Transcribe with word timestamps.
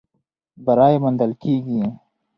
بری 0.65 0.95
موندل 1.03 1.31
کېږي. 1.41 1.81